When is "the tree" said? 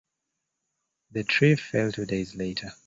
1.11-1.53